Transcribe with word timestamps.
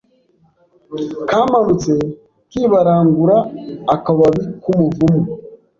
Kamanutse 1.29 1.93
kibaranguraAkababi 2.51 4.43
k'umuvumu 4.63 5.21